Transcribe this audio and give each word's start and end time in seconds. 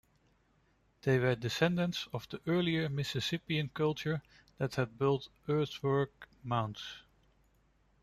They 1.03 1.19
were 1.19 1.35
descendants 1.35 2.07
of 2.11 2.27
the 2.29 2.41
earlier 2.47 2.89
Mississippian 2.89 3.69
culture 3.69 4.23
that 4.57 4.73
had 4.73 4.97
built 4.97 5.29
earthwork 5.47 6.27
mounds. 6.43 7.03